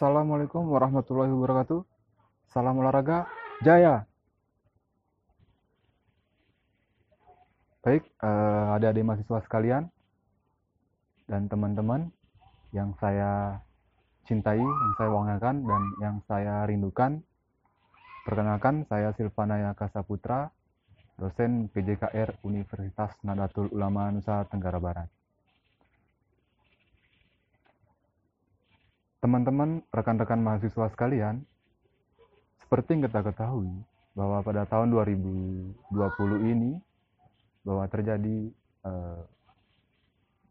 Assalamualaikum 0.00 0.64
warahmatullahi 0.72 1.28
wabarakatuh. 1.28 1.84
Salam 2.48 2.80
olahraga, 2.80 3.28
jaya. 3.60 4.08
Baik, 7.84 8.08
eh, 8.08 8.74
adik-adik 8.80 9.04
mahasiswa 9.04 9.44
sekalian 9.44 9.92
dan 11.28 11.52
teman-teman 11.52 12.08
yang 12.72 12.96
saya 12.96 13.60
cintai, 14.24 14.64
yang 14.64 14.92
saya 14.96 15.12
banggakan 15.12 15.68
dan 15.68 15.82
yang 16.00 16.16
saya 16.24 16.64
rindukan. 16.64 17.20
Perkenalkan, 18.24 18.88
saya 18.88 19.12
Silvana 19.20 19.68
Yaka 19.68 19.92
Saputra, 19.92 20.48
dosen 21.20 21.68
PJKR 21.76 22.40
Universitas 22.48 23.12
Nadatul 23.20 23.68
Ulama 23.76 24.08
Nusa 24.08 24.48
Tenggara 24.48 24.80
Barat. 24.80 25.19
Teman-teman, 29.20 29.84
rekan-rekan 29.92 30.40
mahasiswa 30.40 30.88
sekalian, 30.96 31.44
seperti 32.64 32.96
yang 32.96 33.04
kita 33.04 33.20
ketahui 33.20 33.68
bahwa 34.16 34.40
pada 34.40 34.64
tahun 34.64 34.96
2020 34.96 35.76
ini 36.48 36.80
bahwa 37.60 37.84
terjadi 37.92 38.48
eh, 38.88 39.20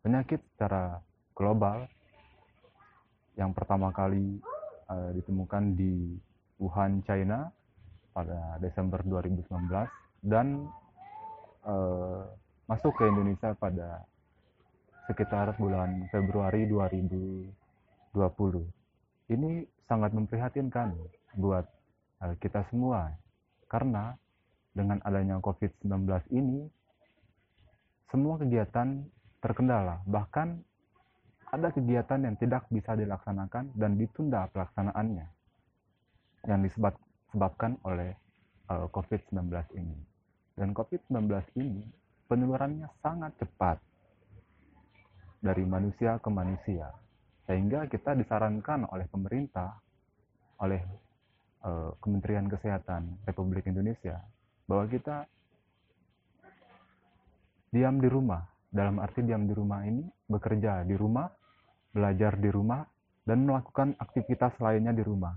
penyakit 0.06 0.38
secara 0.54 1.02
global. 1.34 1.90
Yang 3.34 3.58
pertama 3.58 3.90
kali 3.90 4.38
eh, 4.86 5.12
ditemukan 5.18 5.74
di 5.74 6.14
Wuhan, 6.62 7.02
China 7.10 7.50
pada 8.14 8.62
Desember 8.62 9.02
2019 9.02 9.50
dan 10.30 10.70
eh, 11.66 12.22
masuk 12.70 12.94
ke 12.94 13.10
Indonesia 13.10 13.58
pada 13.58 14.06
sekitar 15.10 15.58
bulan 15.58 16.06
Februari 16.14 16.70
2020 16.70 17.69
20. 18.14 18.66
Ini 19.30 19.66
sangat 19.86 20.14
memprihatinkan 20.14 20.94
buat 21.38 21.66
uh, 22.22 22.36
kita 22.42 22.66
semua. 22.70 23.14
Karena 23.70 24.18
dengan 24.74 24.98
adanya 25.06 25.38
COVID-19 25.42 26.10
ini 26.34 26.66
semua 28.10 28.42
kegiatan 28.42 29.06
terkendala. 29.42 30.02
Bahkan 30.10 30.48
ada 31.50 31.70
kegiatan 31.74 32.20
yang 32.26 32.36
tidak 32.38 32.66
bisa 32.70 32.94
dilaksanakan 32.94 33.74
dan 33.74 33.98
ditunda 33.98 34.46
pelaksanaannya 34.54 35.28
yang 36.46 36.62
disebabkan 36.62 37.78
oleh 37.86 38.14
uh, 38.70 38.86
COVID-19 38.90 39.50
ini. 39.78 39.98
Dan 40.58 40.74
COVID-19 40.74 41.30
ini 41.58 41.86
penularannya 42.30 42.90
sangat 43.02 43.34
cepat 43.42 43.78
dari 45.40 45.64
manusia 45.64 46.20
ke 46.20 46.30
manusia 46.30 46.92
sehingga 47.50 47.90
kita 47.90 48.14
disarankan 48.14 48.86
oleh 48.94 49.10
pemerintah, 49.10 49.82
oleh 50.62 50.86
uh, 51.66 51.98
Kementerian 51.98 52.46
Kesehatan 52.46 53.26
Republik 53.26 53.66
Indonesia, 53.66 54.22
bahwa 54.70 54.86
kita 54.86 55.26
diam 57.74 57.98
di 57.98 58.06
rumah. 58.06 58.46
Dalam 58.70 59.02
arti 59.02 59.26
diam 59.26 59.50
di 59.50 59.54
rumah 59.58 59.82
ini, 59.82 60.06
bekerja 60.30 60.86
di 60.86 60.94
rumah, 60.94 61.26
belajar 61.90 62.38
di 62.38 62.54
rumah, 62.54 62.86
dan 63.26 63.50
melakukan 63.50 63.98
aktivitas 63.98 64.54
lainnya 64.62 64.94
di 64.94 65.02
rumah. 65.02 65.34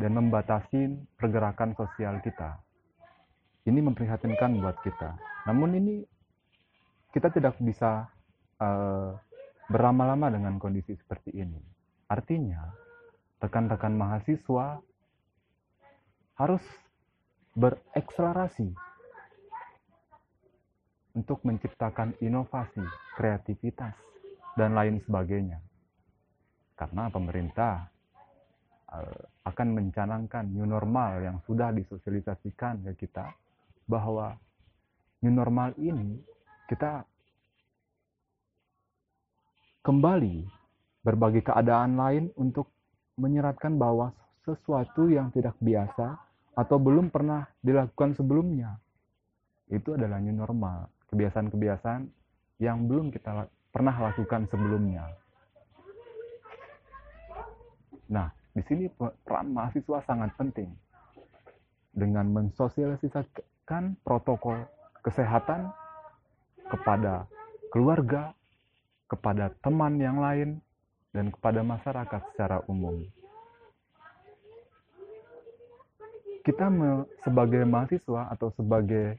Dan 0.00 0.16
membatasi 0.16 0.88
pergerakan 1.20 1.76
sosial 1.76 2.24
kita. 2.24 2.64
Ini 3.68 3.76
memprihatinkan 3.76 4.56
buat 4.56 4.80
kita. 4.80 5.20
Namun 5.52 5.76
ini 5.76 5.94
kita 7.12 7.28
tidak 7.28 7.60
bisa 7.60 8.08
uh, 8.56 9.12
berlama-lama 9.68 10.28
dengan 10.28 10.60
kondisi 10.60 10.92
seperti 10.96 11.32
ini. 11.36 11.60
Artinya, 12.08 12.68
rekan-rekan 13.40 13.96
mahasiswa 13.96 14.80
harus 16.36 16.64
berekselerasi 17.54 18.74
untuk 21.14 21.38
menciptakan 21.46 22.18
inovasi, 22.18 22.82
kreativitas, 23.14 23.94
dan 24.58 24.74
lain 24.74 24.98
sebagainya. 25.06 25.62
Karena 26.74 27.06
pemerintah 27.06 27.86
uh, 28.90 29.22
akan 29.46 29.68
mencanangkan 29.78 30.50
new 30.50 30.66
normal 30.66 31.22
yang 31.22 31.38
sudah 31.46 31.70
disosialisasikan 31.70 32.82
ke 32.90 33.06
kita 33.06 33.30
bahwa 33.86 34.34
new 35.22 35.30
normal 35.30 35.70
ini 35.78 36.18
kita 36.66 37.06
kembali 39.84 40.48
berbagai 41.04 41.44
keadaan 41.44 42.00
lain 42.00 42.24
untuk 42.40 42.72
menyeratkan 43.20 43.76
bahwa 43.76 44.16
sesuatu 44.48 45.12
yang 45.12 45.28
tidak 45.30 45.54
biasa 45.60 46.16
atau 46.56 46.80
belum 46.80 47.12
pernah 47.12 47.44
dilakukan 47.60 48.16
sebelumnya 48.16 48.80
itu 49.68 49.96
adalah 49.96 50.20
new 50.20 50.32
normal, 50.32 50.92
kebiasaan-kebiasaan 51.08 52.08
yang 52.60 52.84
belum 52.84 53.08
kita 53.12 53.48
pernah 53.72 53.96
lakukan 53.96 54.44
sebelumnya. 54.48 55.08
Nah, 58.12 58.28
di 58.52 58.62
sini 58.68 58.86
peran 59.24 59.50
mahasiswa 59.50 60.04
sangat 60.04 60.36
penting 60.36 60.68
dengan 61.90 62.28
mensosialisasikan 62.30 63.98
protokol 64.04 64.68
kesehatan 65.00 65.72
kepada 66.68 67.24
keluarga, 67.72 68.36
kepada 69.14 69.54
teman 69.62 69.96
yang 70.02 70.18
lain, 70.18 70.58
dan 71.14 71.30
kepada 71.30 71.62
masyarakat 71.62 72.20
secara 72.34 72.58
umum. 72.66 73.06
Kita 76.42 76.68
me, 76.68 77.08
sebagai 77.22 77.62
mahasiswa 77.64 78.28
atau 78.34 78.52
sebagai 78.52 79.16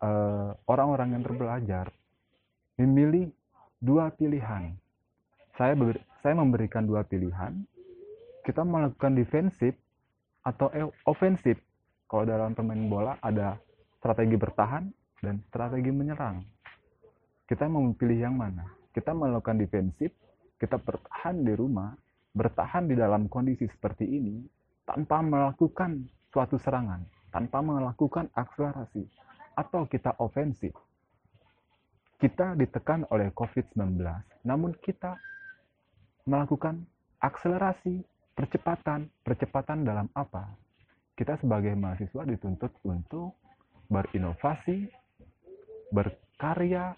eh, 0.00 0.50
orang-orang 0.70 1.08
uh, 1.10 1.14
yang 1.18 1.22
terbelajar 1.26 1.86
memilih 2.80 3.28
dua 3.82 4.08
pilihan. 4.14 4.72
Saya 5.58 5.76
ber, 5.76 6.00
saya 6.22 6.38
memberikan 6.38 6.86
dua 6.86 7.04
pilihan. 7.04 7.52
Kita 8.46 8.62
melakukan 8.62 9.18
defensif 9.18 9.74
atau 10.46 10.70
e, 10.70 10.86
ofensif. 11.02 11.58
Kalau 12.06 12.22
dalam 12.22 12.54
pemain 12.54 12.78
bola 12.86 13.18
ada 13.18 13.58
strategi 13.98 14.38
bertahan 14.38 14.86
dan 15.18 15.42
strategi 15.50 15.90
menyerang. 15.90 16.46
Kita 17.50 17.66
mau 17.66 17.82
memilih 17.82 18.30
yang 18.30 18.38
mana? 18.38 18.75
Kita 18.96 19.12
melakukan 19.12 19.60
defensif, 19.60 20.08
kita 20.56 20.80
bertahan 20.80 21.44
di 21.44 21.52
rumah, 21.52 21.92
bertahan 22.32 22.88
di 22.88 22.96
dalam 22.96 23.28
kondisi 23.28 23.68
seperti 23.68 24.08
ini 24.08 24.40
tanpa 24.88 25.20
melakukan 25.20 26.08
suatu 26.32 26.56
serangan, 26.56 27.04
tanpa 27.28 27.60
melakukan 27.60 28.32
akselerasi, 28.32 29.04
atau 29.52 29.84
kita 29.84 30.16
ofensif. 30.16 30.72
Kita 32.16 32.56
ditekan 32.56 33.04
oleh 33.12 33.28
COVID-19, 33.36 34.00
namun 34.48 34.72
kita 34.80 35.20
melakukan 36.24 36.80
akselerasi, 37.20 38.00
percepatan, 38.32 39.12
percepatan 39.20 39.84
dalam 39.84 40.08
apa? 40.16 40.56
Kita 41.12 41.36
sebagai 41.36 41.76
mahasiswa 41.76 42.24
dituntut 42.24 42.72
untuk 42.88 43.36
berinovasi, 43.92 44.88
berkarya, 45.92 46.96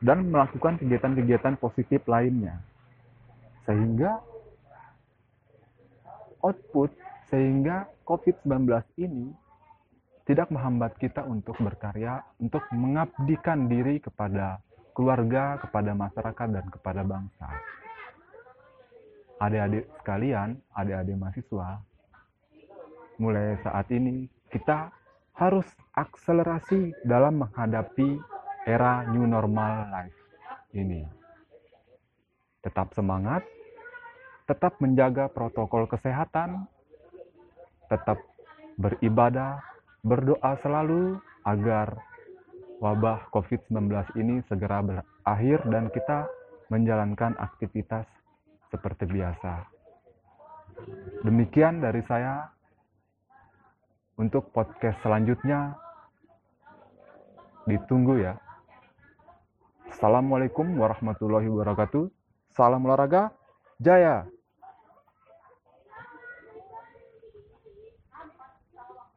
dan 0.00 0.28
melakukan 0.28 0.76
kegiatan-kegiatan 0.80 1.56
positif 1.56 2.04
lainnya. 2.04 2.60
Sehingga 3.64 4.20
output, 6.44 6.92
sehingga 7.26 7.90
COVID-19 8.06 8.70
ini 9.02 9.34
tidak 10.26 10.50
menghambat 10.50 10.98
kita 10.98 11.22
untuk 11.22 11.58
berkarya, 11.58 12.22
untuk 12.42 12.62
mengabdikan 12.74 13.70
diri 13.70 14.02
kepada 14.02 14.58
keluarga, 14.94 15.58
kepada 15.62 15.94
masyarakat, 15.94 16.48
dan 16.50 16.66
kepada 16.66 17.02
bangsa. 17.06 17.46
Adik-adik 19.36 19.84
sekalian, 20.00 20.58
adik-adik 20.72 21.16
mahasiswa, 21.20 21.78
mulai 23.20 23.56
saat 23.60 23.86
ini 23.92 24.28
kita 24.48 24.90
harus 25.36 25.68
akselerasi 25.92 26.96
dalam 27.04 27.44
menghadapi 27.44 28.16
era 28.66 29.06
new 29.14 29.22
normal 29.24 29.86
life 29.94 30.18
ini. 30.74 31.06
Tetap 32.66 32.90
semangat, 32.98 33.46
tetap 34.50 34.76
menjaga 34.82 35.30
protokol 35.30 35.86
kesehatan, 35.86 36.66
tetap 37.86 38.18
beribadah, 38.74 39.62
berdoa 40.02 40.58
selalu 40.66 41.22
agar 41.46 41.94
wabah 42.82 43.30
COVID-19 43.30 43.86
ini 44.18 44.42
segera 44.50 44.82
berakhir 44.82 45.62
dan 45.70 45.88
kita 45.94 46.26
menjalankan 46.68 47.38
aktivitas 47.38 48.04
seperti 48.74 49.06
biasa. 49.06 49.76
Demikian 51.22 51.80
dari 51.80 52.02
saya. 52.04 52.50
Untuk 54.16 54.48
podcast 54.48 54.96
selanjutnya, 55.04 55.76
ditunggu 57.68 58.24
ya. 58.24 58.32
Assalamualaikum 59.96 60.76
warahmatullahi 60.76 61.48
wabarakatuh. 61.48 62.12
Salam 62.52 62.84
olahraga, 62.84 63.32
Jaya! 63.80 64.28